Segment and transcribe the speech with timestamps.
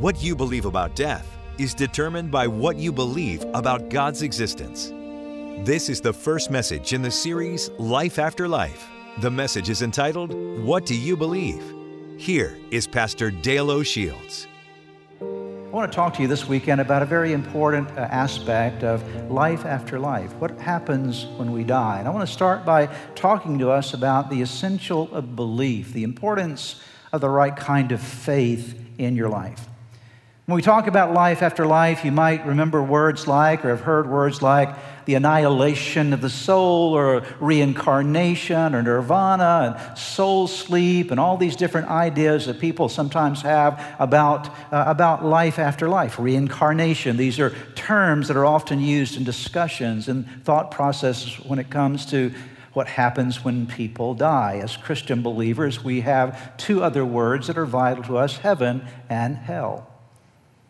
[0.00, 1.26] What you believe about death
[1.58, 4.90] is determined by what you believe about God's existence.
[5.66, 8.86] This is the first message in the series Life After Life.
[9.18, 11.74] The message is entitled, What Do You Believe?
[12.16, 14.46] Here is Pastor Dale O'Shields.
[15.20, 19.02] I want to talk to you this weekend about a very important uh, aspect of
[19.28, 20.32] life after life.
[20.34, 21.98] What happens when we die?
[21.98, 22.86] And I want to start by
[23.16, 26.80] talking to us about the essential of belief, the importance
[27.12, 29.66] of the right kind of faith in your life.
[30.48, 34.08] When we talk about life after life, you might remember words like, or have heard
[34.08, 41.20] words like, the annihilation of the soul, or reincarnation, or nirvana, and soul sleep, and
[41.20, 46.18] all these different ideas that people sometimes have about, uh, about life after life.
[46.18, 51.68] Reincarnation, these are terms that are often used in discussions and thought processes when it
[51.68, 52.32] comes to
[52.72, 54.60] what happens when people die.
[54.62, 59.36] As Christian believers, we have two other words that are vital to us heaven and
[59.36, 59.87] hell.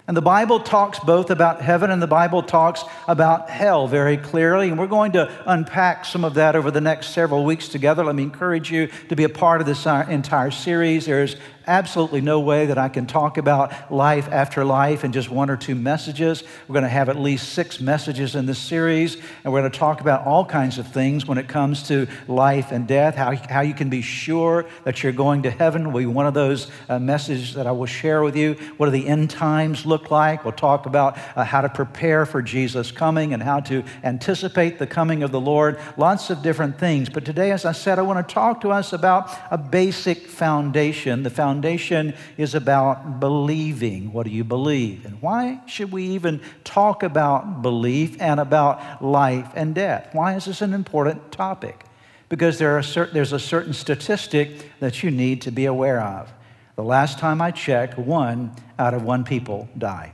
[0.08, 4.70] And the Bible talks both about heaven and the Bible talks about hell very clearly.
[4.70, 8.02] And we're going to unpack some of that over the next several weeks together.
[8.02, 11.04] Let me encourage you to be a part of this uh, entire series.
[11.04, 11.36] There's
[11.68, 15.56] absolutely no way that I can talk about life after life in just one or
[15.56, 16.42] two messages.
[16.66, 19.78] We're going to have at least six messages in this series, and we're going to
[19.78, 23.60] talk about all kinds of things when it comes to life and death, how, how
[23.60, 26.98] you can be sure that you're going to heaven will be one of those uh,
[26.98, 28.54] messages that I will share with you.
[28.78, 30.44] What do the end times look like?
[30.44, 34.86] We'll talk about uh, how to prepare for Jesus' coming and how to anticipate the
[34.86, 35.78] coming of the Lord.
[35.96, 37.08] Lots of different things.
[37.08, 41.22] But today, as I said, I want to talk to us about a basic foundation,
[41.22, 44.12] the foundation is about believing.
[44.12, 45.04] What do you believe?
[45.04, 50.08] And why should we even talk about belief and about life and death?
[50.12, 51.84] Why is this an important topic?
[52.28, 56.32] Because there are certain, there's a certain statistic that you need to be aware of.
[56.78, 60.12] The last time I checked, one out of one people die.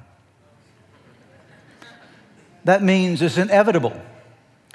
[2.65, 3.93] That means it's inevitable.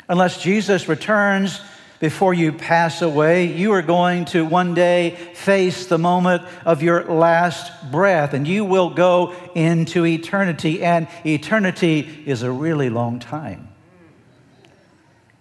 [0.07, 1.59] Unless Jesus returns
[1.99, 7.05] before you pass away, you are going to one day face the moment of your
[7.05, 10.83] last breath, and you will go into eternity.
[10.83, 13.68] And eternity is a really long time.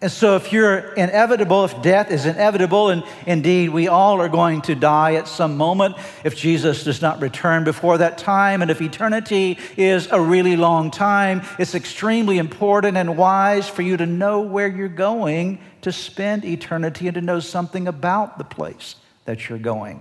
[0.01, 4.63] And so, if you're inevitable, if death is inevitable, and indeed we all are going
[4.63, 8.81] to die at some moment, if Jesus does not return before that time, and if
[8.81, 14.41] eternity is a really long time, it's extremely important and wise for you to know
[14.41, 18.95] where you're going to spend eternity and to know something about the place
[19.25, 20.01] that you're going.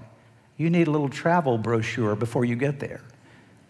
[0.58, 3.02] You need a little travel brochure before you get there.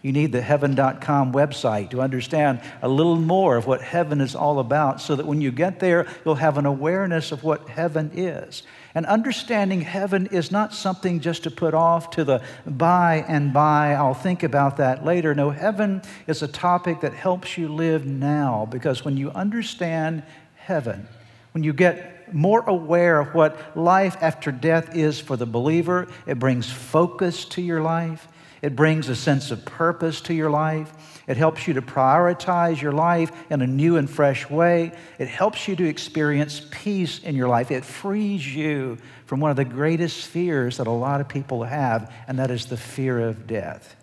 [0.04, 4.60] You need the heaven.com website to understand a little more of what heaven is all
[4.60, 8.62] about so that when you get there, you'll have an awareness of what heaven is.
[8.94, 13.94] And understanding heaven is not something just to put off to the by and by,
[13.94, 15.34] I'll think about that later.
[15.34, 20.24] No, heaven is a topic that helps you live now because when you understand
[20.56, 21.08] heaven,
[21.54, 26.38] when you get more aware of what life after death is for the believer, it
[26.38, 28.28] brings focus to your life.
[28.68, 30.92] It brings a sense of purpose to your life.
[31.26, 34.92] It helps you to prioritize your life in a new and fresh way.
[35.18, 37.72] It helps you to experience peace in your life.
[37.72, 42.14] It frees you from one of the greatest fears that a lot of people have,
[42.28, 43.96] and that is the fear of death.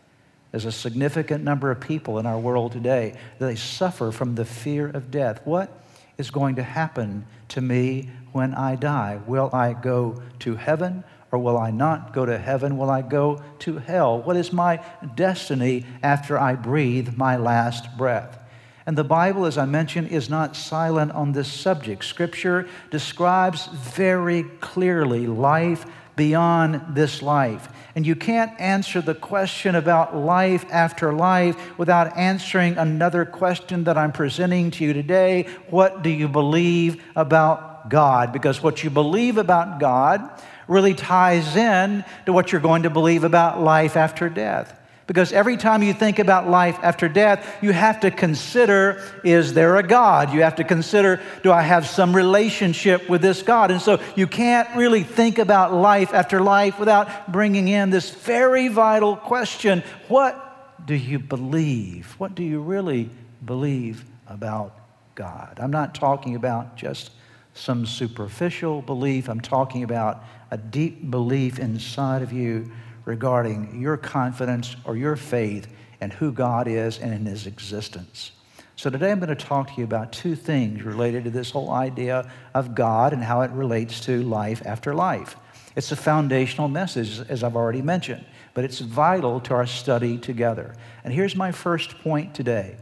[0.51, 4.47] There's a significant number of people in our world today that they suffer from the
[4.47, 5.43] fear of death.
[5.45, 5.79] What
[6.17, 9.21] is going to happen to me when I die?
[9.27, 11.05] Will I go to heaven
[11.35, 12.79] or will I not go to heaven?
[12.79, 14.23] Will I go to hell?
[14.23, 14.81] What is my
[15.17, 18.41] destiny after I breathe my last breath?
[18.87, 22.05] And the Bible, as I mentioned, is not silent on this subject.
[22.05, 27.69] Scripture describes very clearly life beyond this life.
[27.97, 33.99] And you can't answer the question about life after life without answering another question that
[33.99, 35.49] I'm presenting to you today.
[35.69, 38.33] What do you believe about God?
[38.33, 40.31] Because what you believe about God
[40.69, 44.81] really ties in to what you're going to believe about life after death.
[45.07, 49.77] Because every time you think about life after death, you have to consider is there
[49.77, 50.33] a God?
[50.33, 53.71] You have to consider do I have some relationship with this God?
[53.71, 58.69] And so you can't really think about life after life without bringing in this very
[58.69, 60.41] vital question what
[60.87, 62.15] do you believe?
[62.19, 63.11] What do you really
[63.45, 64.75] believe about
[65.15, 65.59] God?
[65.61, 67.11] I'm not talking about just
[67.55, 70.25] some superficial belief, I'm talking about
[70.55, 72.71] a deep belief inside of you
[73.07, 75.67] regarding your confidence or your faith
[76.01, 78.31] in who God is and in His existence.
[78.77, 81.73] So, today I'm going to talk to you about two things related to this whole
[81.73, 85.35] idea of God and how it relates to life after life.
[85.75, 88.25] It's a foundational message, as I've already mentioned.
[88.55, 90.77] but it's vital to our study together.
[91.03, 92.77] And here's my first point today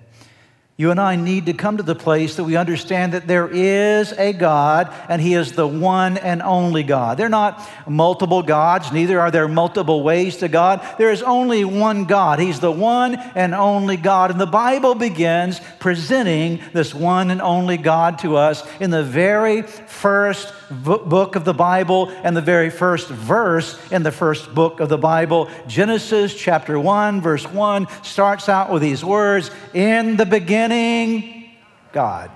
[0.79, 4.13] you and I need to come to the place that we understand that there is
[4.13, 7.19] a God and He is the one and only God.
[7.19, 10.81] They're not multiple gods, neither are there multiple ways to God.
[10.97, 12.39] There is only one God.
[12.39, 14.31] He's the one and only God.
[14.31, 19.63] And the Bible begins presenting this one and only God to us in the very
[19.63, 24.89] first book of the Bible and the very first verse in the first book of
[24.89, 25.49] the Bible.
[25.67, 31.51] Genesis chapter 1, verse 1 starts out with these words In the beginning,
[31.93, 32.31] God.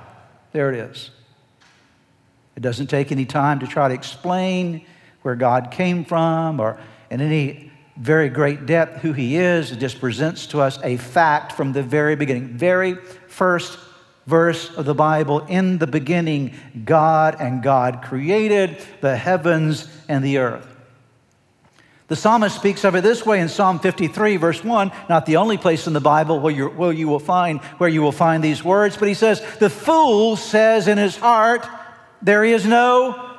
[0.53, 1.11] There it is.
[2.57, 4.87] It doesn't take any time to try to explain
[5.23, 6.79] where God came from or
[7.11, 9.73] in any very great depth who He is.
[9.73, 12.57] It just presents to us a fact from the very beginning.
[12.57, 12.95] Very
[13.29, 13.79] first
[14.27, 16.53] verse of the Bible in the beginning,
[16.85, 20.67] God and God created the heavens and the earth.
[22.09, 25.59] The psalmist speaks of it this way in Psalm 53, verse 1, not the only
[25.59, 28.63] place in the Bible where, you where you will find where you will find these
[28.63, 31.67] words, but he says, The fool says in his heart,
[32.23, 33.35] There is no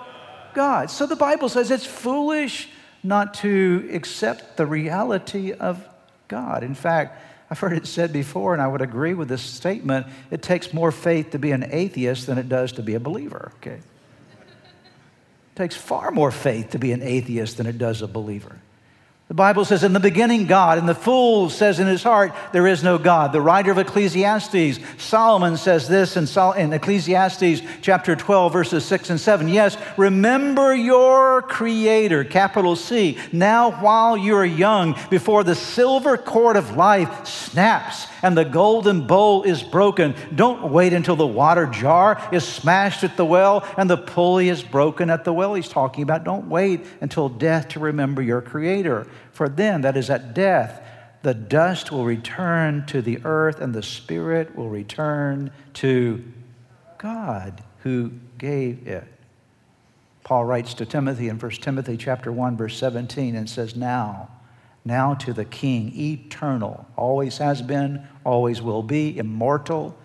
[0.54, 0.90] God.
[0.90, 2.68] So the Bible says it's foolish
[3.04, 5.88] not to accept the reality of
[6.28, 6.64] God.
[6.64, 10.42] In fact, I've heard it said before, and I would agree with this statement it
[10.42, 13.80] takes more faith to be an atheist than it does to be a believer, okay?
[13.80, 18.60] It takes far more faith to be an atheist than it does a believer.
[19.28, 22.66] The Bible says, In the beginning, God, and the fool says in his heart, There
[22.66, 23.34] is no God.
[23.34, 29.10] The writer of Ecclesiastes, Solomon, says this in, Sol- in Ecclesiastes chapter 12, verses 6
[29.10, 29.50] and 7.
[29.50, 36.56] Yes, remember your Creator, capital C, now while you are young, before the silver cord
[36.56, 40.16] of life snaps and the golden bowl is broken.
[40.34, 44.64] Don't wait until the water jar is smashed at the well and the pulley is
[44.64, 45.54] broken at the well.
[45.54, 49.08] He's talking about don't wait until death to remember your Creator.
[49.32, 50.82] For then, that is at death,
[51.24, 56.24] the dust will return to the earth and the spirit will return to
[56.98, 59.06] God who gave it.
[60.24, 64.30] Paul writes to Timothy in 1 Timothy chapter 1 verse 17 and says now
[64.88, 69.96] now to the king eternal always has been always will be immortal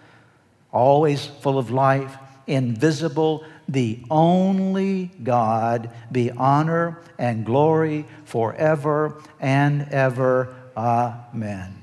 [0.72, 10.54] always full of life invisible the only God, be honor and glory forever and ever.
[10.76, 11.82] Amen.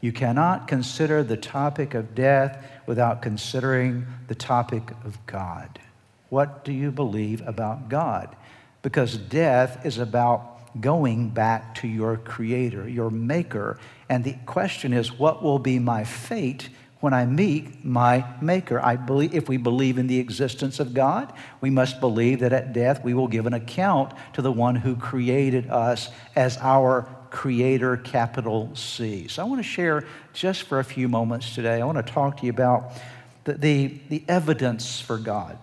[0.00, 5.80] You cannot consider the topic of death without considering the topic of God.
[6.28, 8.34] What do you believe about God?
[8.82, 13.78] Because death is about going back to your Creator, your Maker.
[14.08, 16.68] And the question is, what will be my fate
[17.04, 18.80] when I meet my Maker.
[18.80, 21.30] I believe, if we believe in the existence of God,
[21.60, 24.96] we must believe that at death we will give an account to the one who
[24.96, 29.28] created us as our Creator, capital C.
[29.28, 32.38] So I want to share just for a few moments today, I want to talk
[32.38, 32.92] to you about
[33.44, 35.58] the, the, the evidence for God.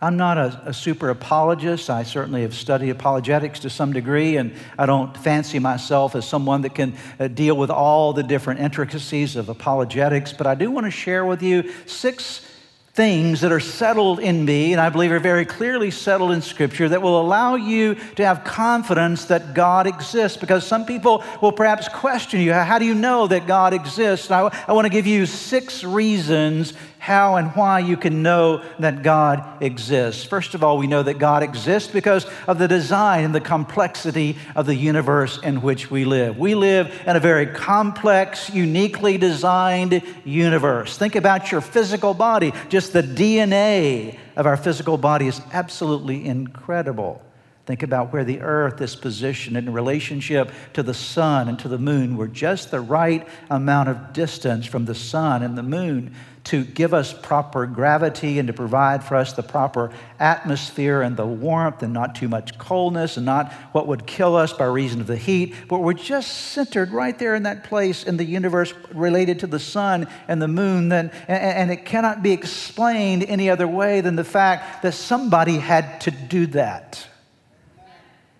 [0.00, 1.88] I'm not a, a, super apologist.
[1.88, 6.62] I certainly have studied apologetics to some degree, and I don't fancy myself as someone
[6.62, 10.32] that can uh, deal with all the different intricacies of apologetics.
[10.32, 12.46] But I do want to share with you six
[12.94, 16.88] things that are settled in me, and I believe are very clearly settled in Scripture,
[16.88, 20.38] that will allow you to have confidence that God exists.
[20.38, 24.26] Because some people will perhaps question you how do you know that God exists?
[24.26, 26.72] And I, I want to give you six reasons
[27.04, 30.24] how and why you can know that God exists.
[30.24, 34.38] First of all, we know that God exists because of the design and the complexity
[34.56, 36.38] of the universe in which we live.
[36.38, 40.96] We live in a very complex, uniquely designed universe.
[40.96, 42.54] Think about your physical body.
[42.70, 47.20] Just the DNA of our physical body is absolutely incredible.
[47.66, 51.78] Think about where the earth is positioned in relationship to the sun and to the
[51.78, 52.16] moon.
[52.16, 56.92] We're just the right amount of distance from the sun and the moon to give
[56.92, 61.92] us proper gravity and to provide for us the proper atmosphere and the warmth and
[61.92, 65.54] not too much coldness and not what would kill us by reason of the heat.
[65.68, 69.58] But we're just centered right there in that place in the universe related to the
[69.58, 70.90] sun and the moon.
[70.90, 76.00] Then, and it cannot be explained any other way than the fact that somebody had
[76.02, 77.08] to do that.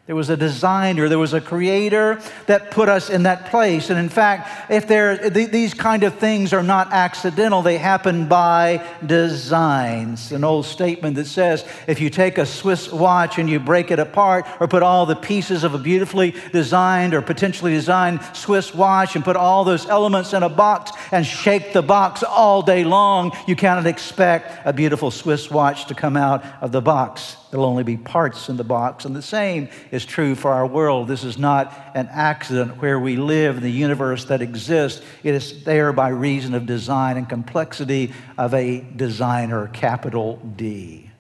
[0.07, 3.89] There was a designer, there was a creator that put us in that place.
[3.89, 8.87] And in fact, if there, these kind of things are not accidental, they happen by
[9.07, 10.13] design.
[10.13, 13.91] It's an old statement that says if you take a Swiss watch and you break
[13.91, 18.75] it apart, or put all the pieces of a beautifully designed or potentially designed Swiss
[18.75, 22.85] watch and put all those elements in a box, and shake the box all day
[22.85, 27.39] long, you cannot expect a beautiful Swiss watch to come out of the box.
[27.55, 29.05] There'll only be parts in the box.
[29.05, 31.07] And the same is true for our world.
[31.07, 35.01] This is not an accident where we live in the universe that exists.
[35.23, 41.13] It is there by reason of design and complexity of a designer, capital D.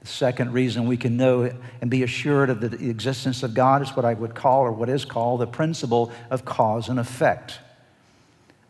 [0.00, 3.90] The second reason we can know and be assured of the existence of God is
[3.90, 7.60] what I would call, or what is called, the principle of cause and effect.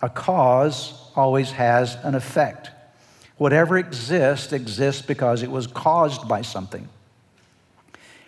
[0.02, 2.70] A cause always has an effect.
[3.40, 6.86] Whatever exists, exists because it was caused by something.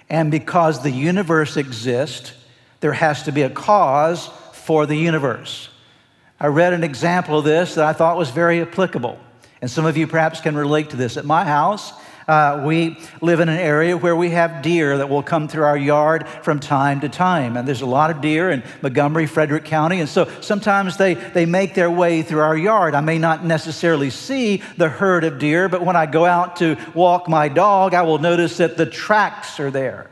[0.08, 2.32] And because the universe exists,
[2.80, 5.68] there has to be a cause for the universe.
[6.40, 9.18] I read an example of this that I thought was very applicable.
[9.60, 11.18] And some of you perhaps can relate to this.
[11.18, 11.92] At my house,
[12.28, 15.76] uh, we live in an area where we have deer that will come through our
[15.76, 17.56] yard from time to time.
[17.56, 20.00] And there's a lot of deer in Montgomery, Frederick County.
[20.00, 22.94] And so sometimes they, they make their way through our yard.
[22.94, 26.76] I may not necessarily see the herd of deer, but when I go out to
[26.94, 30.08] walk my dog, I will notice that the tracks are there.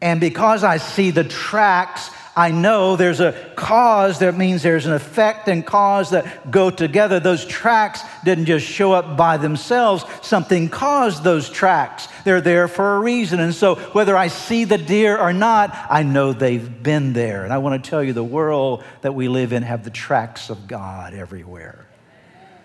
[0.00, 4.92] And because I see the tracks, I know there's a cause that means there's an
[4.92, 7.18] effect and cause that go together.
[7.18, 12.06] Those tracks didn't just show up by themselves, something caused those tracks.
[12.22, 13.40] They're there for a reason.
[13.40, 17.42] And so, whether I see the deer or not, I know they've been there.
[17.42, 20.48] And I want to tell you the world that we live in have the tracks
[20.48, 21.86] of God everywhere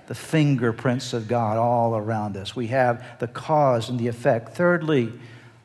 [0.05, 2.55] the fingerprints of God all around us.
[2.55, 4.49] We have the cause and the effect.
[4.49, 5.13] Thirdly,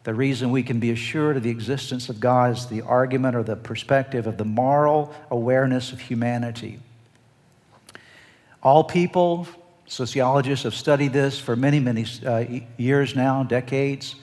[0.05, 3.43] the reason we can be assured of the existence of God is the argument or
[3.43, 6.81] the perspective of the moral awareness of humanity.
[8.62, 9.47] All people,
[9.87, 12.45] sociologists have studied this for many, many uh,
[12.76, 14.14] years now, decades.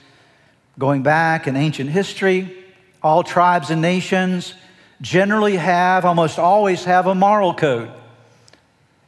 [0.78, 2.64] Going back in ancient history,
[3.02, 4.54] all tribes and nations
[5.00, 7.90] generally have, almost always have, a moral code.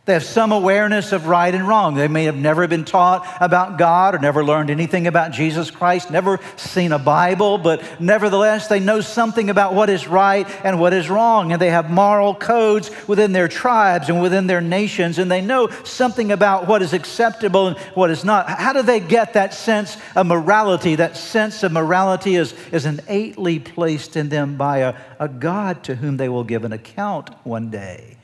[0.09, 1.95] They have some awareness of right and wrong.
[1.95, 6.11] They may have never been taught about God or never learned anything about Jesus Christ,
[6.11, 10.95] never seen a Bible, but nevertheless, they know something about what is right and what
[10.95, 11.53] is wrong.
[11.53, 15.69] And they have moral codes within their tribes and within their nations, and they know
[15.85, 18.49] something about what is acceptable and what is not.
[18.49, 20.95] How do they get that sense of morality?
[20.95, 25.97] That sense of morality is, is innately placed in them by a, a God to
[25.97, 28.18] whom they will give an account one day.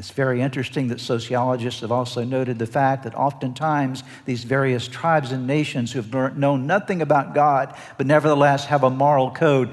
[0.00, 5.30] It's very interesting that sociologists have also noted the fact that oftentimes these various tribes
[5.30, 9.68] and nations who've known nothing about God, but nevertheless have a moral code,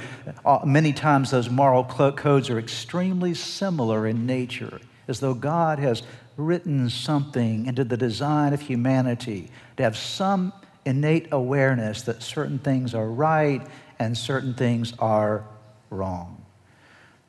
[0.46, 6.04] uh, many times those moral codes are extremely similar in nature, as though God has
[6.36, 10.52] written something into the design of humanity to have some
[10.86, 13.66] innate awareness that certain things are right
[13.98, 15.46] and certain things are
[15.90, 16.47] wrong.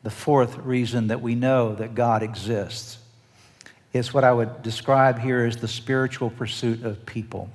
[0.09, 2.97] The fourth reason that we know that God exists
[3.93, 7.51] is what I would describe here as the spiritual pursuit of people.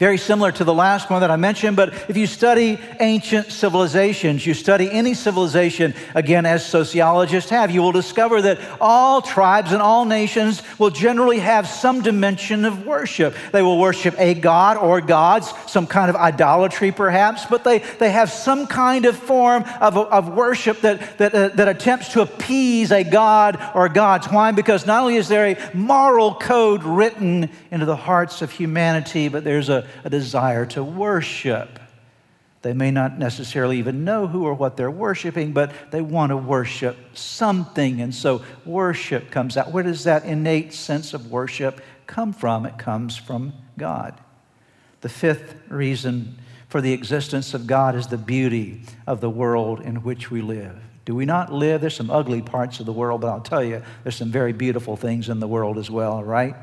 [0.00, 4.44] Very similar to the last one that I mentioned, but if you study ancient civilizations,
[4.44, 9.80] you study any civilization, again, as sociologists have, you will discover that all tribes and
[9.80, 13.36] all nations will generally have some dimension of worship.
[13.52, 18.10] They will worship a god or gods, some kind of idolatry perhaps, but they, they
[18.10, 22.90] have some kind of form of, of worship that, that, uh, that attempts to appease
[22.90, 24.26] a god or gods.
[24.26, 24.50] Why?
[24.50, 29.44] Because not only is there a moral code written into the hearts of humanity, but
[29.44, 31.78] there's a a desire to worship.
[32.62, 36.36] They may not necessarily even know who or what they're worshiping, but they want to
[36.36, 38.00] worship something.
[38.00, 39.70] And so worship comes out.
[39.70, 42.64] Where does that innate sense of worship come from?
[42.64, 44.18] It comes from God.
[45.02, 49.96] The fifth reason for the existence of God is the beauty of the world in
[49.96, 50.76] which we live.
[51.04, 51.82] Do we not live?
[51.82, 54.96] There's some ugly parts of the world, but I'll tell you, there's some very beautiful
[54.96, 56.56] things in the world as well, right?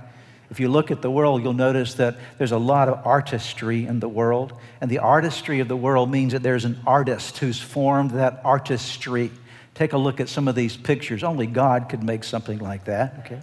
[0.52, 4.02] If you look at the world, you'll notice that there's a lot of artistry in
[4.02, 4.52] the world.
[4.82, 9.32] And the artistry of the world means that there's an artist who's formed that artistry.
[9.76, 11.24] Take a look at some of these pictures.
[11.24, 13.42] Only God could make something like that, okay?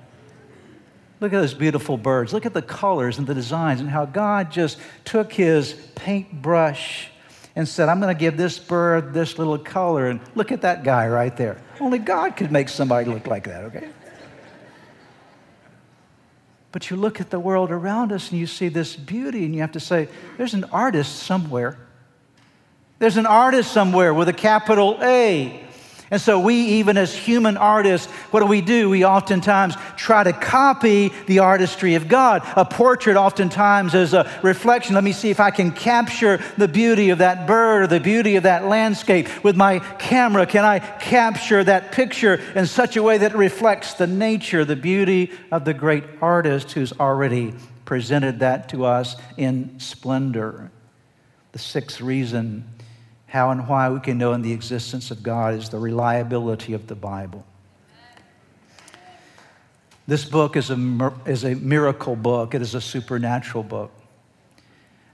[1.20, 2.34] Look at those beautiful birds.
[2.34, 7.08] Look at the colors and the designs and how God just took his paintbrush
[7.56, 10.08] and said, I'm going to give this bird this little color.
[10.08, 11.60] And look at that guy right there.
[11.80, 13.88] Only God could make somebody look like that, okay?
[16.70, 19.60] But you look at the world around us and you see this beauty, and you
[19.62, 21.78] have to say, there's an artist somewhere.
[22.98, 25.64] There's an artist somewhere with a capital A.
[26.10, 28.88] And so, we, even as human artists, what do we do?
[28.88, 32.42] We oftentimes try to copy the artistry of God.
[32.56, 34.94] A portrait, oftentimes, is a reflection.
[34.94, 38.36] Let me see if I can capture the beauty of that bird or the beauty
[38.36, 39.28] of that landscape.
[39.44, 44.06] With my camera, can I capture that picture in such a way that reflects the
[44.06, 50.70] nature, the beauty of the great artist who's already presented that to us in splendor?
[51.52, 52.64] The sixth reason
[53.28, 56.86] how and why we can know in the existence of God is the reliability of
[56.86, 57.46] the Bible.
[60.06, 62.54] This book is a, is a miracle book.
[62.54, 63.92] It is a supernatural book.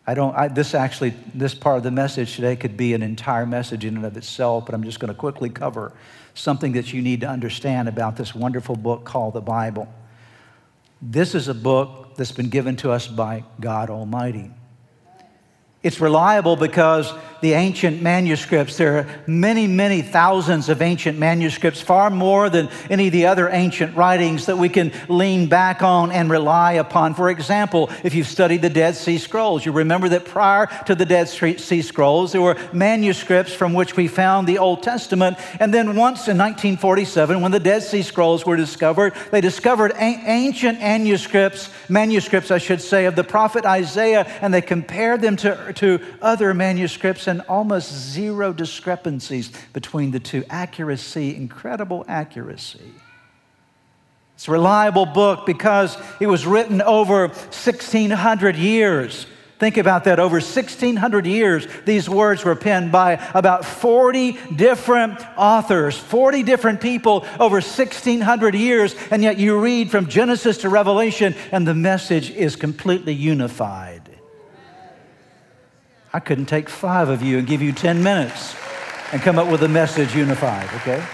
[0.06, 3.46] I don't, I, this actually, this part of the message today could be an entire
[3.46, 5.92] message in and of itself, but I'm just going to quickly cover
[6.34, 9.92] something that you need to understand about this wonderful book called the Bible.
[11.02, 14.50] This is a book that's been given to us by God Almighty.
[15.82, 17.12] It's reliable because
[17.44, 23.08] the ancient manuscripts, there are many, many thousands of ancient manuscripts, far more than any
[23.08, 27.14] of the other ancient writings that we can lean back on and rely upon.
[27.14, 31.04] For example, if you've studied the Dead Sea Scrolls, you remember that prior to the
[31.04, 35.36] Dead Sea Scrolls, there were manuscripts from which we found the Old Testament.
[35.60, 40.80] And then once in 1947, when the Dead Sea Scrolls were discovered, they discovered ancient
[40.80, 46.00] manuscripts, manuscripts, I should say, of the prophet Isaiah, and they compared them to to
[46.22, 50.44] other manuscripts almost zero discrepancies between the two.
[50.50, 52.92] Accuracy, incredible accuracy.
[54.34, 59.26] It's a reliable book because it was written over 1,600 years.
[59.58, 60.18] Think about that.
[60.18, 67.24] Over 1,600 years, these words were penned by about 40 different authors, 40 different people
[67.38, 72.56] over 1,600 years, and yet you read from Genesis to Revelation, and the message is
[72.56, 74.03] completely unified.
[76.14, 78.54] I couldn't take five of you and give you 10 minutes
[79.10, 81.04] and come up with a message unified, okay?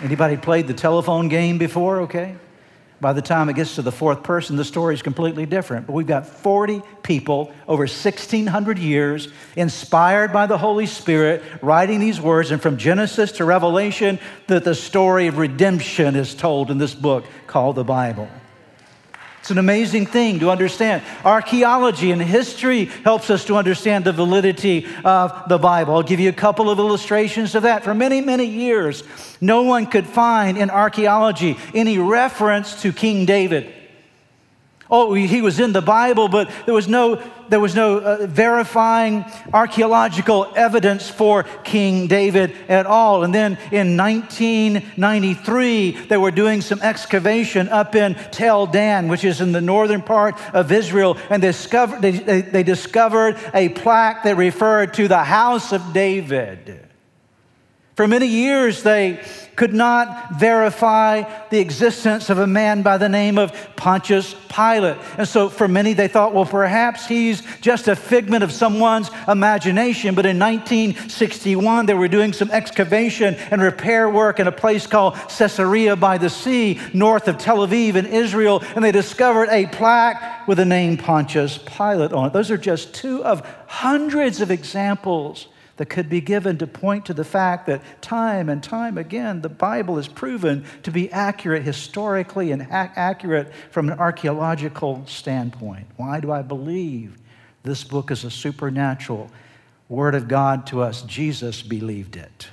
[0.00, 2.34] Anybody played the telephone game before, okay?
[3.00, 5.86] By the time it gets to the fourth person, the story is completely different.
[5.86, 12.20] But we've got 40 people over 1,600 years, inspired by the Holy Spirit, writing these
[12.20, 12.50] words.
[12.50, 14.18] And from Genesis to Revelation,
[14.48, 18.28] that the story of redemption is told in this book called the Bible.
[19.44, 21.02] It's an amazing thing to understand.
[21.22, 25.96] Archaeology and history helps us to understand the validity of the Bible.
[25.96, 27.84] I'll give you a couple of illustrations of that.
[27.84, 29.02] For many, many years,
[29.42, 33.83] no one could find in archaeology any reference to King David.
[34.96, 39.24] Oh, he was in the Bible, but there was no, there was no uh, verifying
[39.52, 43.24] archaeological evidence for King David at all.
[43.24, 49.40] And then in 1993, they were doing some excavation up in Tel Dan, which is
[49.40, 54.22] in the northern part of Israel, and they discovered, they, they, they discovered a plaque
[54.22, 56.83] that referred to the house of David.
[57.94, 59.20] For many years, they
[59.54, 64.96] could not verify the existence of a man by the name of Pontius Pilate.
[65.16, 70.16] And so, for many, they thought, well, perhaps he's just a figment of someone's imagination.
[70.16, 75.14] But in 1961, they were doing some excavation and repair work in a place called
[75.28, 80.48] Caesarea by the Sea, north of Tel Aviv in Israel, and they discovered a plaque
[80.48, 82.32] with the name Pontius Pilate on it.
[82.32, 87.14] Those are just two of hundreds of examples that could be given to point to
[87.14, 92.52] the fact that time and time again the Bible is proven to be accurate historically
[92.52, 95.86] and accurate from an archaeological standpoint.
[95.96, 97.16] Why do I believe
[97.62, 99.30] this book is a supernatural
[99.88, 101.02] word of God to us?
[101.02, 102.48] Jesus believed it.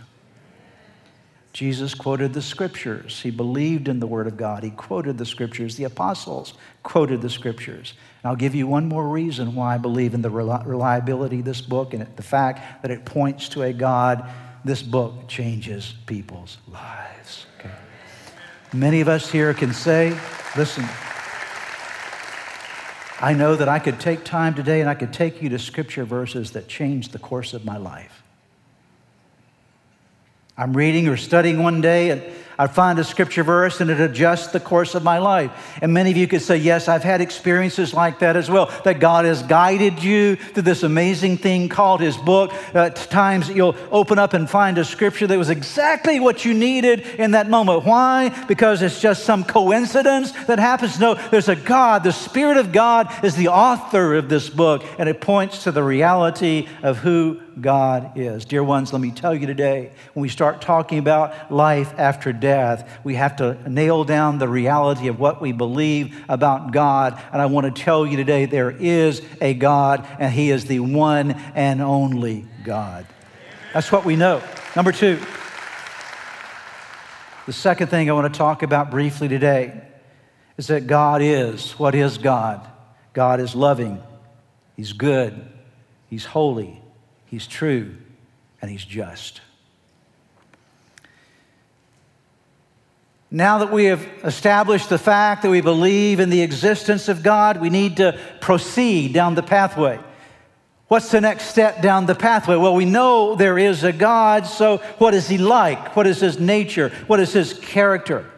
[1.53, 3.21] Jesus quoted the scriptures.
[3.21, 4.63] He believed in the Word of God.
[4.63, 5.75] He quoted the scriptures.
[5.75, 7.93] The apostles quoted the scriptures.
[8.23, 11.59] And I'll give you one more reason why I believe in the reliability of this
[11.59, 14.29] book and the fact that it points to a God.
[14.63, 17.47] This book changes people's lives.
[17.59, 17.71] Okay?
[18.73, 20.17] Many of us here can say,
[20.55, 20.87] listen,
[23.19, 26.05] I know that I could take time today and I could take you to scripture
[26.05, 28.20] verses that changed the course of my life.
[30.61, 32.21] I'm reading or studying one day and
[32.59, 35.49] I find a scripture verse and it adjusts the course of my life.
[35.81, 38.99] And many of you could say, Yes, I've had experiences like that as well, that
[38.99, 42.53] God has guided you through this amazing thing called His book.
[42.75, 46.53] Uh, At times you'll open up and find a scripture that was exactly what you
[46.53, 47.83] needed in that moment.
[47.83, 48.29] Why?
[48.47, 50.99] Because it's just some coincidence that happens?
[50.99, 52.03] No, there's a God.
[52.03, 55.83] The Spirit of God is the author of this book, and it points to the
[55.83, 58.45] reality of who God is.
[58.45, 62.99] Dear ones, let me tell you today, when we start talking about life after death,
[63.03, 67.21] we have to nail down the reality of what we believe about God.
[67.33, 70.79] And I want to tell you today, there is a God, and He is the
[70.79, 73.05] one and only God.
[73.73, 74.41] That's what we know.
[74.75, 75.19] Number two,
[77.45, 79.81] The second thing I want to talk about briefly today
[80.57, 81.71] is that God is.
[81.79, 82.65] What is God?
[83.13, 84.01] God is loving,
[84.77, 85.49] He's good,
[86.09, 86.80] He's holy,
[87.31, 87.95] He's true,
[88.61, 89.39] and He's just.
[93.31, 97.61] Now that we have established the fact that we believe in the existence of God,
[97.61, 99.97] we need to proceed down the pathway.
[100.89, 102.57] What's the next step down the pathway?
[102.57, 105.95] Well, we know there is a God, so what is he like?
[105.95, 106.89] What is his nature?
[107.07, 108.29] What is his character?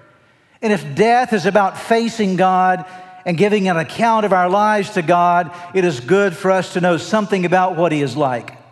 [0.62, 2.86] And if death is about facing God
[3.26, 6.82] and giving an account of our lives to God, it is good for us to
[6.82, 8.63] know something about what he is like.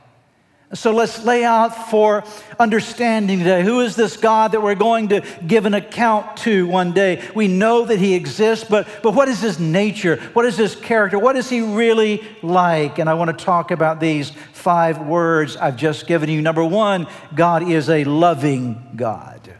[0.74, 2.24] So let's lay out for
[2.58, 3.62] understanding today.
[3.62, 7.28] Who is this God that we're going to give an account to one day?
[7.36, 10.16] We know that He exists, but, but what is His nature?
[10.32, 11.20] What is His character?
[11.20, 13.00] What is He really like?
[13.00, 16.42] And I want to talk about these five words I've just given you.
[16.42, 19.54] Number one, God is a loving God.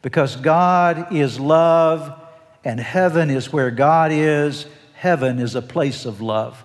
[0.00, 2.16] Because God is love,
[2.64, 4.66] and heaven is where God is.
[4.94, 6.62] Heaven is a place of love.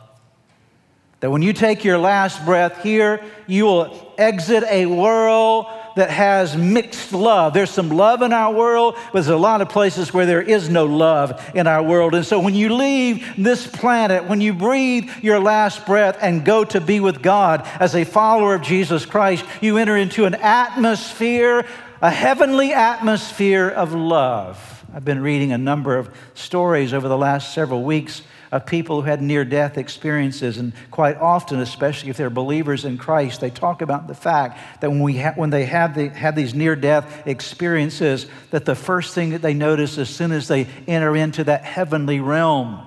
[1.22, 6.58] That when you take your last breath here, you will exit a world that has
[6.58, 7.54] mixed love.
[7.54, 10.68] There's some love in our world, but there's a lot of places where there is
[10.68, 12.16] no love in our world.
[12.16, 16.64] And so when you leave this planet, when you breathe your last breath and go
[16.64, 21.68] to be with God as a follower of Jesus Christ, you enter into an atmosphere,
[22.02, 24.86] a heavenly atmosphere of love.
[24.92, 29.08] I've been reading a number of stories over the last several weeks of people who
[29.08, 30.58] had near death experiences.
[30.58, 34.90] And quite often, especially if they're believers in Christ, they talk about the fact that
[34.90, 39.16] when, we ha- when they have, the, have these near death experiences, that the first
[39.16, 42.86] thing that they notice as soon as they enter into that heavenly realm,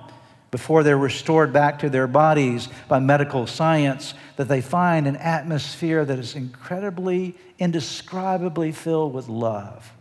[0.51, 6.05] before they're restored back to their bodies by medical science, that they find an atmosphere
[6.05, 9.91] that is incredibly, indescribably filled with love.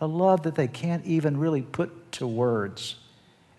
[0.00, 2.96] A love that they can't even really put to words.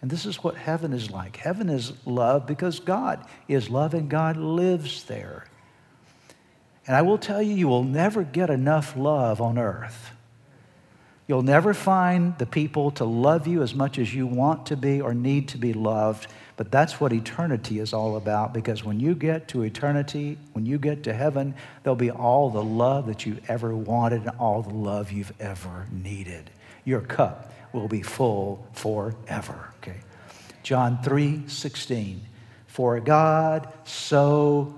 [0.03, 1.37] And this is what heaven is like.
[1.37, 5.45] Heaven is love because God is love and God lives there.
[6.85, 10.11] And I will tell you, you will never get enough love on earth.
[11.25, 14.99] You'll never find the people to love you as much as you want to be
[14.99, 16.27] or need to be loved.
[16.57, 20.79] But that's what eternity is all about because when you get to eternity, when you
[20.79, 24.73] get to heaven, there'll be all the love that you ever wanted and all the
[24.73, 26.51] love you've ever needed.
[26.85, 29.73] Your cup will be full forever.
[29.77, 29.97] Okay.
[30.63, 32.21] John 3 16.
[32.67, 34.73] For God so,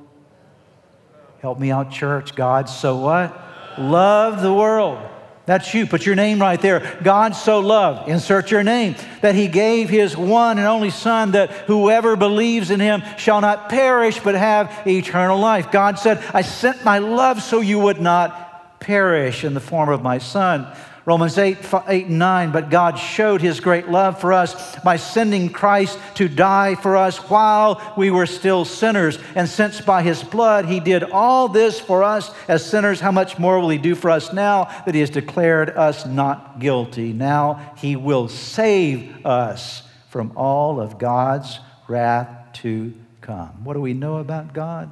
[1.39, 2.35] help me out, church.
[2.35, 3.41] God so what?
[3.77, 4.99] Love the world.
[5.45, 5.85] That's you.
[5.85, 6.99] Put your name right there.
[7.03, 11.51] God so loved, insert your name, that he gave his one and only Son, that
[11.51, 15.71] whoever believes in him shall not perish but have eternal life.
[15.71, 20.01] God said, I sent my love so you would not perish in the form of
[20.01, 20.67] my Son.
[21.05, 25.51] Romans 8, 8 and 9, but God showed his great love for us by sending
[25.51, 29.19] Christ to die for us while we were still sinners.
[29.35, 33.37] And since by his blood he did all this for us as sinners, how much
[33.37, 37.13] more will he do for us now that he has declared us not guilty?
[37.13, 43.63] Now he will save us from all of God's wrath to come.
[43.63, 44.91] What do we know about God?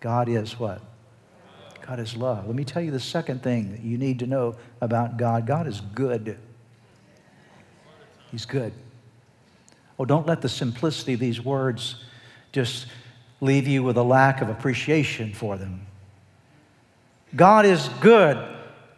[0.00, 0.82] God is what?
[1.90, 2.46] God is love.
[2.46, 5.66] Let me tell you the second thing that you need to know about God God
[5.66, 6.38] is good.
[8.30, 8.72] He's good.
[9.98, 11.96] Oh, don't let the simplicity of these words
[12.52, 12.86] just
[13.40, 15.84] leave you with a lack of appreciation for them.
[17.34, 18.38] God is good.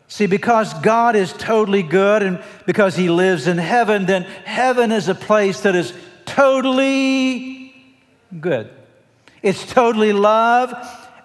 [0.08, 5.08] See, because God is totally good and because He lives in heaven, then heaven is
[5.08, 5.94] a place that is
[6.26, 7.74] totally
[8.38, 8.68] good.
[9.40, 10.74] It's totally love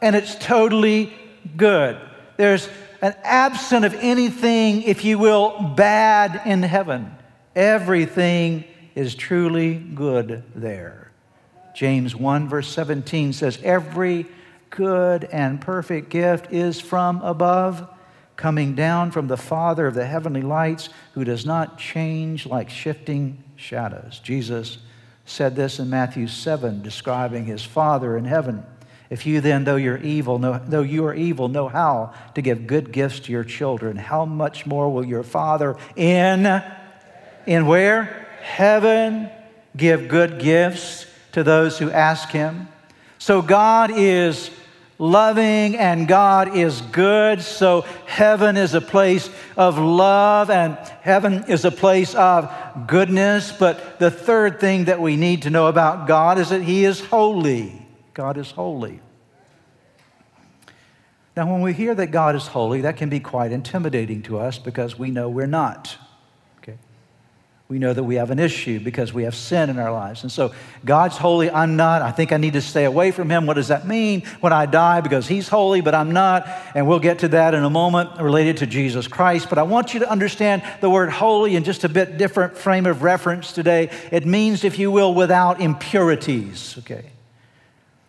[0.02, 1.12] and it's totally
[1.56, 2.00] good.
[2.38, 2.70] There's
[3.02, 7.16] an absence of anything, if you will, bad in heaven.
[7.56, 8.64] Everything
[8.96, 11.12] is truly good there.
[11.76, 14.26] James 1, verse 17 says, Every
[14.70, 17.88] good and perfect gift is from above,
[18.36, 23.44] coming down from the Father of the heavenly lights, who does not change like shifting
[23.56, 24.20] shadows.
[24.24, 24.80] Jesus
[25.26, 28.64] said this in Matthew 7, describing his Father in heaven.
[29.10, 32.68] If you then, though you're evil, know, though you are evil, know how to give
[32.68, 36.62] good gifts to your children, how much more will your Father in
[37.46, 39.30] in where heaven
[39.76, 42.68] give good gifts to those who ask Him?
[43.18, 44.52] So God is
[45.00, 47.42] loving and God is good.
[47.42, 52.52] So heaven is a place of love and heaven is a place of
[52.88, 53.54] goodness.
[53.54, 57.00] But the third thing that we need to know about God is that He is
[57.06, 57.87] holy.
[58.18, 59.00] God is holy.
[61.36, 64.58] Now, when we hear that God is holy, that can be quite intimidating to us
[64.58, 65.96] because we know we're not.
[66.58, 66.80] Okay?
[67.68, 70.24] We know that we have an issue because we have sin in our lives.
[70.24, 70.52] And so,
[70.84, 72.02] God's holy, I'm not.
[72.02, 73.46] I think I need to stay away from Him.
[73.46, 75.02] What does that mean when I die?
[75.02, 76.48] Because He's holy, but I'm not.
[76.74, 79.48] And we'll get to that in a moment related to Jesus Christ.
[79.48, 82.88] But I want you to understand the word holy in just a bit different frame
[82.88, 83.92] of reference today.
[84.12, 86.80] It means, if you will, without impurities.
[86.80, 87.12] Okay?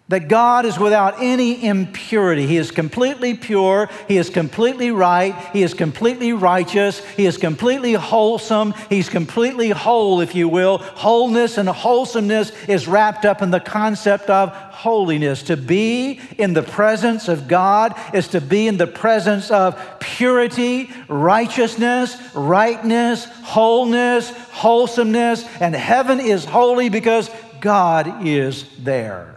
[0.09, 2.47] That God is without any impurity.
[2.47, 3.91] He is completely pure.
[4.09, 5.35] He is completely right.
[5.53, 7.05] He is completely righteous.
[7.17, 8.73] He is completely wholesome.
[8.89, 10.79] He's completely whole, if you will.
[10.79, 15.43] Wholeness and wholesomeness is wrapped up in the concept of holiness.
[15.45, 20.91] To be in the presence of God is to be in the presence of purity,
[21.09, 25.45] righteousness, rightness, wholeness, wholesomeness.
[25.61, 29.35] And heaven is holy because God is there.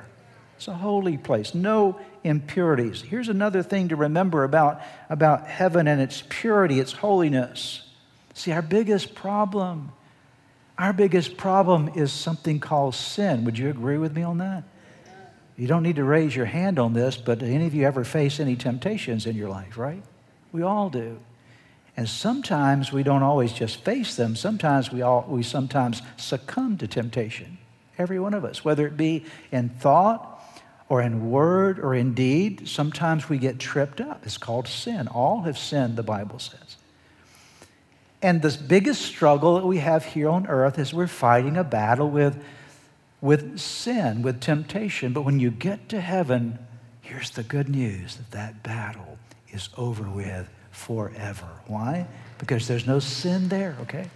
[0.61, 3.01] It's a holy place, no impurities.
[3.01, 7.89] Here's another thing to remember about, about heaven and its purity, its holiness.
[8.35, 9.91] See, our biggest problem,
[10.77, 13.43] our biggest problem is something called sin.
[13.43, 14.63] Would you agree with me on that?
[15.57, 18.39] You don't need to raise your hand on this, but any of you ever face
[18.39, 20.03] any temptations in your life, right?
[20.51, 21.17] We all do.
[21.97, 24.35] And sometimes we don't always just face them.
[24.35, 27.57] Sometimes we, all, we sometimes succumb to temptation.
[27.97, 30.30] Every one of us, whether it be in thought
[30.91, 34.25] or in word or in deed, sometimes we get tripped up.
[34.25, 35.07] It's called sin.
[35.07, 36.75] All have sinned, the Bible says.
[38.21, 42.09] And the biggest struggle that we have here on earth is we're fighting a battle
[42.09, 42.43] with,
[43.21, 45.13] with sin, with temptation.
[45.13, 46.59] But when you get to heaven,
[46.99, 51.47] here's the good news that that battle is over with forever.
[51.67, 52.05] Why?
[52.37, 54.09] Because there's no sin there, okay?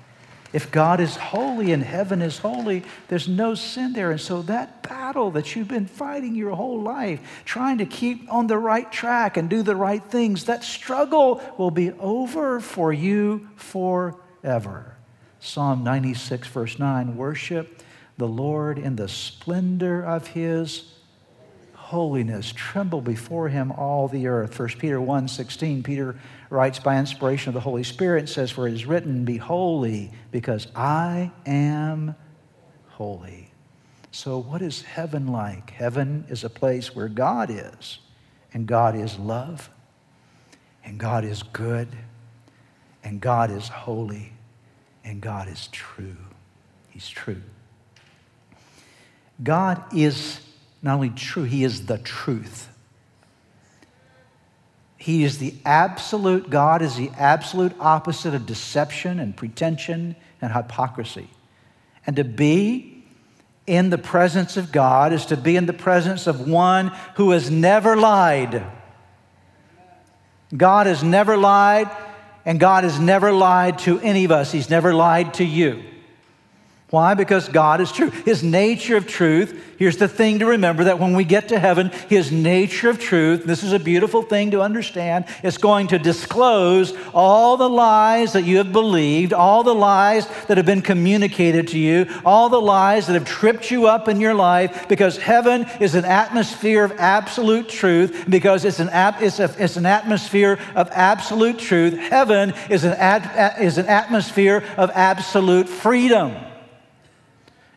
[0.55, 4.11] If God is holy and heaven is holy, there's no sin there.
[4.11, 8.47] And so that battle that you've been fighting your whole life, trying to keep on
[8.47, 13.49] the right track and do the right things, that struggle will be over for you
[13.57, 14.95] forever.
[15.41, 17.83] Psalm 96, verse 9 Worship
[18.17, 20.89] the Lord in the splendor of his
[21.85, 22.51] holiness.
[22.55, 24.57] Tremble before him all the earth.
[24.57, 26.19] 1 Peter 1 16, Peter
[26.49, 30.11] writes by inspiration of the Holy Spirit and says, For it is written, Be holy,
[30.31, 32.15] because I am
[32.89, 33.51] holy.
[34.09, 35.69] So, what is heaven like?
[35.69, 37.99] Heaven is a place where God is,
[38.51, 39.69] and God is love,
[40.83, 41.89] and God is good,
[43.03, 44.33] and God is holy,
[45.03, 46.17] and God is true.
[46.89, 47.43] He's true.
[49.43, 50.39] God is
[50.85, 52.69] not only true, He is the truth.
[54.97, 61.27] He is the absolute, God is the absolute opposite of deception and pretension and hypocrisy.
[62.05, 63.03] And to be
[63.65, 67.49] in the presence of God is to be in the presence of one who has
[67.49, 68.63] never lied.
[70.55, 71.89] God has never lied,
[72.45, 74.51] and God has never lied to any of us.
[74.51, 75.83] He's never lied to you.
[76.95, 77.13] Why?
[77.13, 78.09] Because God is true.
[78.09, 81.91] His nature of truth, here's the thing to remember that when we get to heaven,
[82.07, 86.93] His nature of truth, this is a beautiful thing to understand, it's going to disclose
[87.13, 91.77] all the lies that you have believed, all the lies that have been communicated to
[91.77, 95.95] you, all the lies that have tripped you up in your life, because heaven is
[95.95, 98.87] an atmosphere of absolute truth, because it's an,
[99.21, 101.97] it's a, it's an atmosphere of absolute truth.
[101.97, 102.93] Heaven is an,
[103.61, 106.33] is an atmosphere of absolute freedom.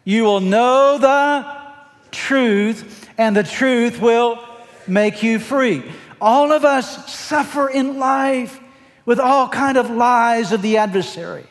[0.09, 1.45] You will know the
[2.11, 4.43] truth, and the truth will
[4.87, 5.83] make you free.
[6.19, 8.59] All of us suffer in life
[9.05, 11.45] with all kind of lies of the adversary.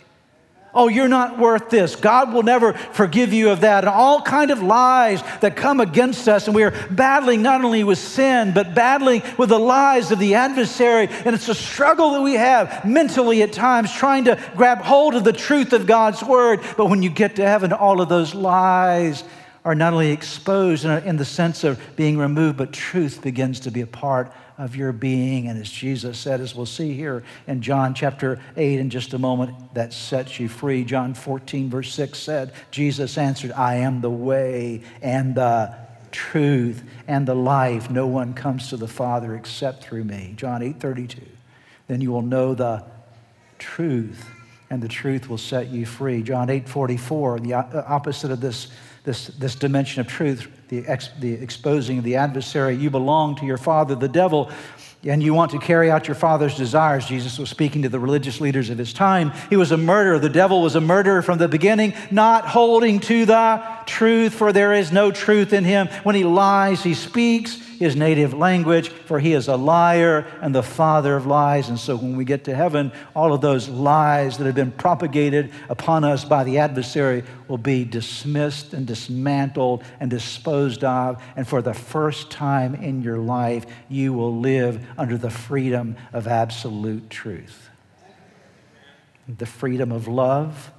[0.78, 1.96] Oh, you're not worth this.
[1.96, 3.84] God will never forgive you of that.
[3.84, 6.46] And all kind of lies that come against us.
[6.46, 10.36] And we are battling not only with sin, but battling with the lies of the
[10.36, 11.08] adversary.
[11.08, 15.24] And it's a struggle that we have mentally at times, trying to grab hold of
[15.24, 16.62] the truth of God's word.
[16.78, 19.24] But when you get to heaven, all of those lies
[19.66, 23.82] are not only exposed in the sense of being removed, but truth begins to be
[23.82, 25.48] a part of your being.
[25.48, 29.20] And as Jesus said, as we'll see here in John chapter 8 in just a
[29.20, 30.84] moment, that sets you free.
[30.84, 35.76] John 14, verse 6 said, Jesus answered, I am the way and the
[36.12, 37.90] truth and the life.
[37.90, 40.34] No one comes to the Father except through me.
[40.36, 41.22] John 8, 32.
[41.88, 42.84] Then you will know the
[43.60, 44.30] truth,
[44.70, 46.22] and the truth will set you free.
[46.22, 48.68] John 8, 44, the uh, opposite of this
[49.08, 52.76] this, this dimension of truth, the, ex, the exposing of the adversary.
[52.76, 54.52] You belong to your father, the devil,
[55.06, 57.06] and you want to carry out your father's desires.
[57.06, 59.32] Jesus was speaking to the religious leaders of his time.
[59.50, 60.20] He was a murderer.
[60.20, 64.74] The devil was a murderer from the beginning, not holding to the truth, for there
[64.74, 65.88] is no truth in him.
[66.04, 70.64] When he lies, he speaks his native language, for he is a liar and the
[70.64, 71.70] father of lies.
[71.70, 75.52] And so when we get to heaven, all of those lies that have been propagated
[75.70, 81.22] upon us by the adversary will be dismissed and dismantled and disposed of.
[81.36, 86.28] And for the first time in your life, you will live under the freedom of
[86.28, 87.70] absolute truth.
[89.28, 90.72] The freedom of love,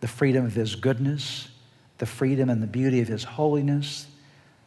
[0.00, 1.48] the freedom of his goodness,
[1.98, 4.06] the freedom and the beauty of his holiness,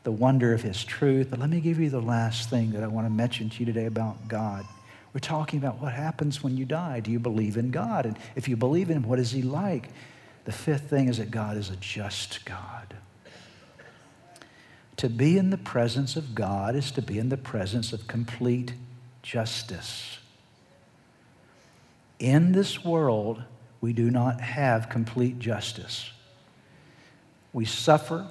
[0.03, 1.27] the wonder of his truth.
[1.29, 3.65] But let me give you the last thing that I want to mention to you
[3.65, 4.65] today about God.
[5.13, 6.99] We're talking about what happens when you die.
[6.99, 8.05] Do you believe in God?
[8.05, 9.89] And if you believe in him, what is he like?
[10.45, 12.95] The fifth thing is that God is a just God.
[14.97, 18.73] To be in the presence of God is to be in the presence of complete
[19.21, 20.19] justice.
[22.19, 23.41] In this world,
[23.81, 26.11] we do not have complete justice.
[27.53, 28.27] We suffer.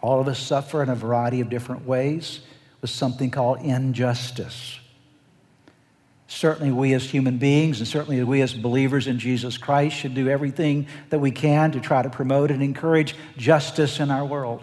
[0.00, 2.40] All of us suffer in a variety of different ways
[2.80, 4.78] with something called injustice.
[6.28, 10.28] Certainly, we as human beings, and certainly we as believers in Jesus Christ, should do
[10.28, 14.62] everything that we can to try to promote and encourage justice in our world.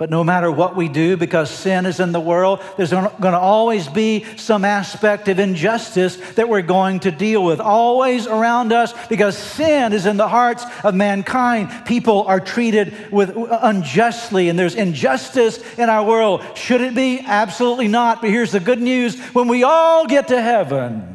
[0.00, 3.38] But no matter what we do, because sin is in the world, there's going to
[3.38, 8.94] always be some aspect of injustice that we're going to deal with, always around us,
[9.08, 11.68] because sin is in the hearts of mankind.
[11.84, 16.42] People are treated with unjustly, and there's injustice in our world.
[16.54, 17.20] Should it be?
[17.20, 18.22] Absolutely not.
[18.22, 21.09] But here's the good news when we all get to heaven,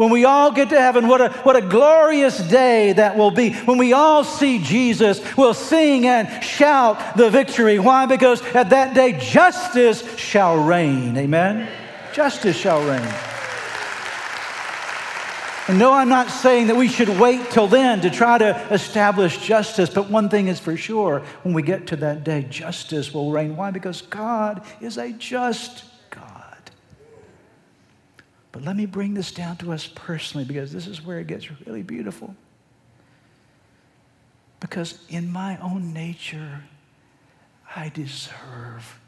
[0.00, 3.52] when we all get to heaven, what a, what a glorious day that will be.
[3.52, 7.78] When we all see Jesus, we'll sing and shout the victory.
[7.78, 8.06] Why?
[8.06, 11.18] Because at that day, justice shall reign.
[11.18, 11.68] Amen?
[12.14, 13.06] Justice shall reign.
[15.68, 19.36] And no, I'm not saying that we should wait till then to try to establish
[19.36, 23.30] justice, but one thing is for sure when we get to that day, justice will
[23.32, 23.54] reign.
[23.54, 23.70] Why?
[23.70, 25.84] Because God is a just
[28.52, 31.50] but let me bring this down to us personally because this is where it gets
[31.66, 32.34] really beautiful.
[34.58, 36.64] Because in my own nature,
[37.74, 39.00] I deserve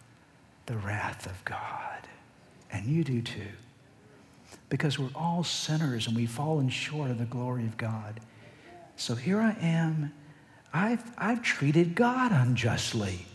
[0.67, 2.09] the wrath of God.
[2.71, 3.49] And you do too.
[4.69, 8.21] Because we're all sinners and we've fallen short of the glory of God.
[8.97, 10.13] So here I am.
[10.73, 13.27] I've, I've treated God unjustly.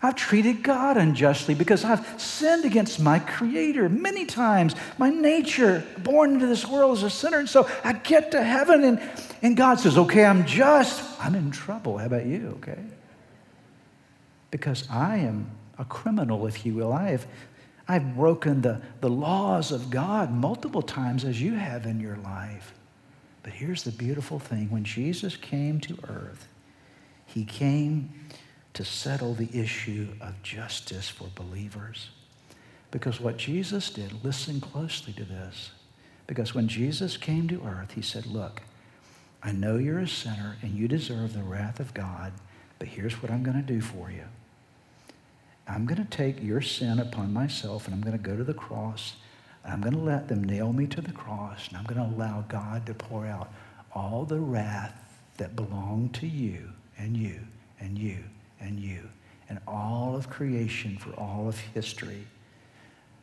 [0.00, 4.76] I've treated God unjustly because I've sinned against my Creator many times.
[4.96, 7.40] My nature, born into this world as a sinner.
[7.40, 9.00] And so I get to heaven and,
[9.42, 11.02] and God says, Okay, I'm just.
[11.20, 11.98] I'm in trouble.
[11.98, 12.78] How about you, okay?
[14.52, 16.92] Because I am a criminal, if you will.
[16.92, 17.26] I have,
[17.88, 22.72] I've broken the, the laws of God multiple times as you have in your life.
[23.42, 26.46] But here's the beautiful thing when Jesus came to earth,
[27.26, 28.12] he came
[28.78, 32.10] to settle the issue of justice for believers.
[32.92, 35.72] Because what Jesus did, listen closely to this,
[36.28, 38.62] because when Jesus came to earth, he said, Look,
[39.42, 42.32] I know you're a sinner and you deserve the wrath of God,
[42.78, 44.26] but here's what I'm going to do for you.
[45.66, 48.54] I'm going to take your sin upon myself and I'm going to go to the
[48.54, 49.14] cross
[49.64, 52.16] and I'm going to let them nail me to the cross and I'm going to
[52.16, 53.52] allow God to pour out
[53.92, 54.94] all the wrath
[55.38, 57.40] that belonged to you and you
[57.80, 58.18] and you
[58.60, 59.08] and you
[59.48, 62.26] and all of creation for all of history.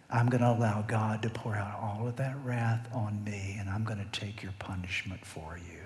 [0.09, 3.69] I'm going to allow God to pour out all of that wrath on me, and
[3.69, 5.81] I'm going to take your punishment for you.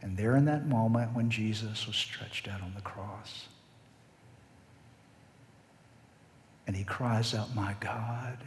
[0.00, 3.46] And there in that moment when Jesus was stretched out on the cross,
[6.66, 8.38] and he cries out, My God,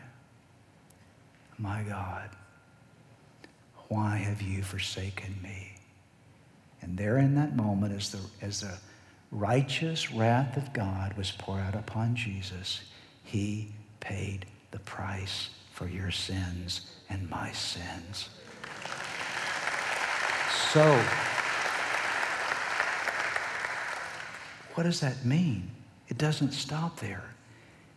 [1.57, 2.29] my God,
[3.88, 5.73] why have you forsaken me?
[6.81, 8.77] And there in that moment, as the, as the
[9.35, 12.81] righteous wrath of God was poured out upon Jesus,
[13.23, 18.29] he paid the price for your sins and my sins.
[20.71, 21.03] So,
[24.75, 25.69] what does that mean?
[26.07, 27.23] It doesn't stop there.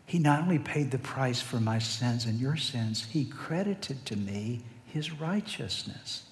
[0.07, 4.17] He not only paid the price for my sins and your sins, he credited to
[4.17, 6.23] me his righteousness.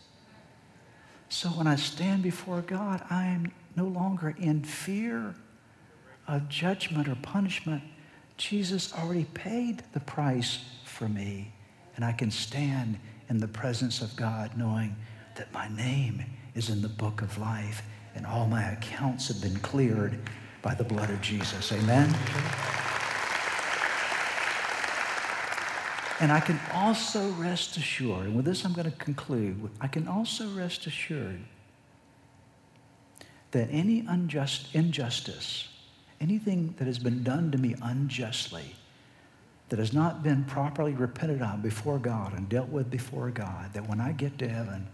[1.28, 5.34] So when I stand before God, I am no longer in fear
[6.26, 7.82] of judgment or punishment.
[8.36, 11.52] Jesus already paid the price for me,
[11.94, 14.96] and I can stand in the presence of God knowing
[15.34, 17.82] that my name is in the book of life
[18.14, 20.18] and all my accounts have been cleared
[20.62, 21.70] by the blood of Jesus.
[21.72, 22.14] Amen?
[26.20, 30.08] And I can also rest assured, and with this I'm going to conclude, I can
[30.08, 31.40] also rest assured
[33.50, 35.68] that any unjust injustice,
[36.20, 38.74] anything that has been done to me unjustly,
[39.68, 43.88] that has not been properly repented of before God and dealt with before God, that
[43.88, 44.86] when I get to heaven,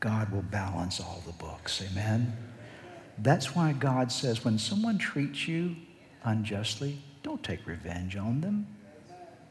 [0.00, 1.82] God will balance all the books.
[1.90, 2.36] Amen?
[3.18, 5.76] That's why God says when someone treats you
[6.24, 8.66] unjustly, don't take revenge on them.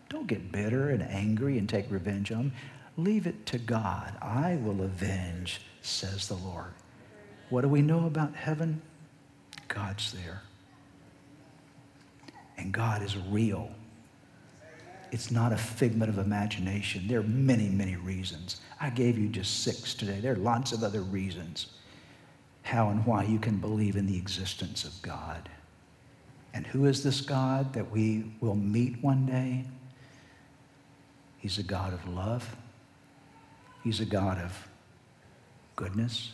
[0.09, 2.51] Don't get bitter and angry and take revenge on them.
[2.97, 4.13] Leave it to God.
[4.21, 6.73] I will avenge, says the Lord.
[7.49, 8.81] What do we know about heaven?
[9.67, 10.41] God's there.
[12.57, 13.71] And God is real.
[15.11, 17.07] It's not a figment of imagination.
[17.07, 18.61] There are many, many reasons.
[18.81, 20.19] I gave you just six today.
[20.19, 21.67] There are lots of other reasons
[22.63, 25.49] how and why you can believe in the existence of God.
[26.53, 29.65] And who is this God that we will meet one day?
[31.39, 32.55] He's a God of love.
[33.83, 34.67] He's a God of
[35.75, 36.33] goodness.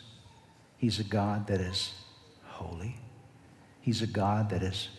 [0.78, 1.94] He's a God that is
[2.44, 2.98] holy.
[3.82, 4.90] He's a God that is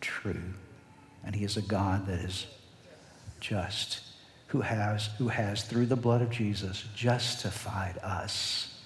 [0.00, 0.52] true.
[1.24, 2.46] And He is a God that is
[3.40, 4.00] just,
[4.48, 8.82] who has, who has, through the blood of Jesus, justified us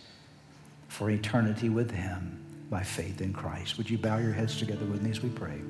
[0.86, 2.38] for eternity with Him
[2.70, 3.78] by faith in Christ.
[3.78, 5.60] Would you bow your heads together with me as we pray?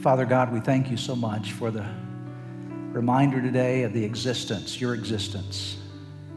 [0.00, 1.84] Father God, we thank you so much for the
[2.92, 5.76] reminder today of the existence, your existence.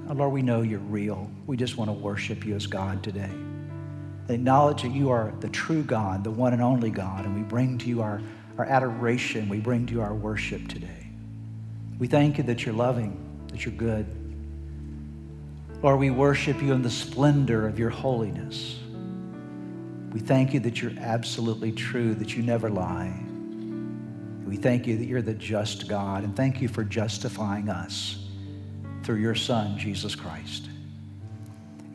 [0.09, 1.31] Oh, Lord, we know you're real.
[1.47, 3.29] We just want to worship you as God today.
[4.27, 7.77] Acknowledge that you are the true God, the one and only God, and we bring
[7.77, 8.21] to you our,
[8.57, 9.47] our adoration.
[9.47, 11.07] We bring to you our worship today.
[11.99, 14.05] We thank you that you're loving, that you're good.
[15.81, 18.77] Lord, we worship you in the splendor of your holiness.
[20.11, 23.23] We thank you that you're absolutely true, that you never lie.
[24.53, 28.27] We thank you that you're the just God, and thank you for justifying us
[29.01, 30.69] through your Son, Jesus Christ.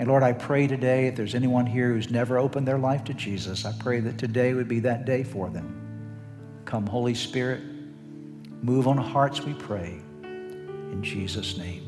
[0.01, 3.15] And Lord, I pray today, if there's anyone here who's never opened their life to
[3.15, 6.61] Jesus, I pray that today would be that day for them.
[6.65, 7.63] Come, Holy Spirit,
[8.61, 10.01] move on hearts, we pray.
[10.25, 11.88] In Jesus' name.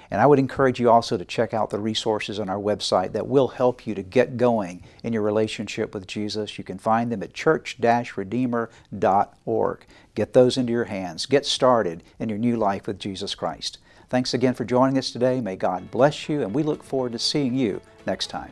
[0.11, 3.27] And I would encourage you also to check out the resources on our website that
[3.27, 6.57] will help you to get going in your relationship with Jesus.
[6.57, 9.85] You can find them at church-redeemer.org.
[10.13, 11.25] Get those into your hands.
[11.25, 13.77] Get started in your new life with Jesus Christ.
[14.09, 15.39] Thanks again for joining us today.
[15.39, 18.51] May God bless you, and we look forward to seeing you next time.